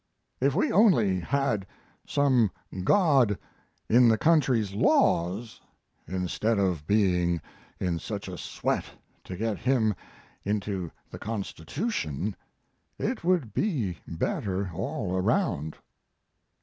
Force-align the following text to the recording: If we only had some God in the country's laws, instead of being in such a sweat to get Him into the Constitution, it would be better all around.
If 0.39 0.55
we 0.55 0.71
only 0.71 1.19
had 1.19 1.67
some 2.07 2.49
God 2.83 3.37
in 3.87 4.07
the 4.07 4.17
country's 4.17 4.73
laws, 4.73 5.61
instead 6.07 6.57
of 6.57 6.87
being 6.87 7.39
in 7.79 7.99
such 7.99 8.27
a 8.27 8.35
sweat 8.35 8.83
to 9.25 9.37
get 9.37 9.59
Him 9.59 9.93
into 10.43 10.89
the 11.11 11.19
Constitution, 11.19 12.35
it 12.97 13.23
would 13.23 13.53
be 13.53 13.99
better 14.07 14.71
all 14.73 15.15
around. 15.15 15.77